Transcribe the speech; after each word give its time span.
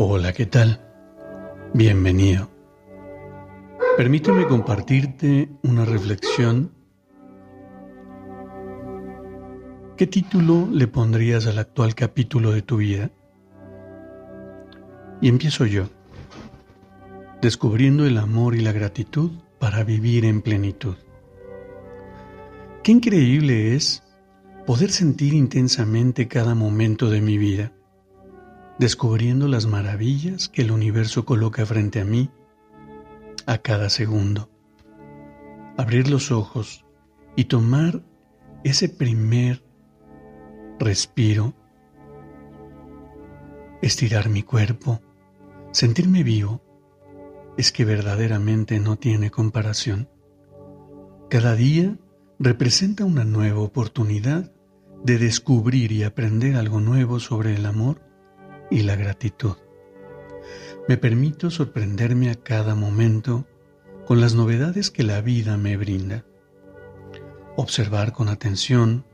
Hola, 0.00 0.32
¿qué 0.32 0.46
tal? 0.46 0.80
Bienvenido. 1.74 2.48
Permíteme 3.96 4.46
compartirte 4.46 5.48
una 5.64 5.84
reflexión. 5.84 6.70
¿Qué 9.96 10.06
título 10.06 10.68
le 10.70 10.86
pondrías 10.86 11.48
al 11.48 11.58
actual 11.58 11.96
capítulo 11.96 12.52
de 12.52 12.62
tu 12.62 12.76
vida? 12.76 13.10
Y 15.20 15.28
empiezo 15.28 15.66
yo, 15.66 15.88
descubriendo 17.42 18.06
el 18.06 18.18
amor 18.18 18.54
y 18.54 18.60
la 18.60 18.70
gratitud 18.70 19.32
para 19.58 19.82
vivir 19.82 20.24
en 20.24 20.42
plenitud. 20.42 20.94
Qué 22.84 22.92
increíble 22.92 23.74
es 23.74 24.04
poder 24.64 24.92
sentir 24.92 25.34
intensamente 25.34 26.28
cada 26.28 26.54
momento 26.54 27.10
de 27.10 27.20
mi 27.20 27.36
vida 27.36 27.72
descubriendo 28.78 29.48
las 29.48 29.66
maravillas 29.66 30.48
que 30.48 30.62
el 30.62 30.70
universo 30.70 31.24
coloca 31.24 31.66
frente 31.66 32.00
a 32.00 32.04
mí 32.04 32.30
a 33.46 33.58
cada 33.58 33.90
segundo. 33.90 34.50
Abrir 35.76 36.08
los 36.08 36.30
ojos 36.30 36.84
y 37.34 37.44
tomar 37.44 38.02
ese 38.64 38.88
primer 38.88 39.64
respiro, 40.78 41.54
estirar 43.82 44.28
mi 44.28 44.42
cuerpo, 44.42 45.00
sentirme 45.72 46.22
vivo, 46.22 46.62
es 47.56 47.72
que 47.72 47.84
verdaderamente 47.84 48.78
no 48.78 48.96
tiene 48.96 49.30
comparación. 49.30 50.08
Cada 51.28 51.54
día 51.56 51.96
representa 52.38 53.04
una 53.04 53.24
nueva 53.24 53.60
oportunidad 53.60 54.52
de 55.02 55.18
descubrir 55.18 55.90
y 55.90 56.04
aprender 56.04 56.56
algo 56.56 56.80
nuevo 56.80 57.18
sobre 57.18 57.54
el 57.54 57.66
amor 57.66 58.07
y 58.70 58.82
la 58.82 58.96
gratitud. 58.96 59.56
Me 60.88 60.96
permito 60.96 61.50
sorprenderme 61.50 62.30
a 62.30 62.34
cada 62.34 62.74
momento 62.74 63.46
con 64.06 64.20
las 64.20 64.34
novedades 64.34 64.90
que 64.90 65.02
la 65.02 65.20
vida 65.20 65.56
me 65.56 65.76
brinda. 65.76 66.24
Observar 67.56 68.12
con 68.12 68.28
atención, 68.28 69.04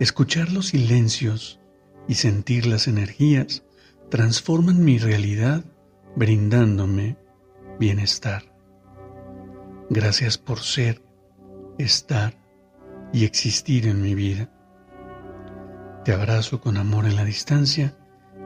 escuchar 0.00 0.50
los 0.50 0.68
silencios 0.68 1.60
y 2.08 2.14
sentir 2.14 2.66
las 2.66 2.88
energías 2.88 3.62
transforman 4.10 4.84
mi 4.84 4.98
realidad 4.98 5.64
brindándome 6.16 7.16
bienestar. 7.78 8.42
Gracias 9.90 10.38
por 10.38 10.60
ser, 10.60 11.02
estar 11.78 12.34
y 13.12 13.24
existir 13.24 13.86
en 13.86 14.02
mi 14.02 14.14
vida. 14.14 14.50
Te 16.04 16.12
abrazo 16.12 16.60
con 16.60 16.76
amor 16.76 17.06
en 17.06 17.16
la 17.16 17.24
distancia 17.24 17.96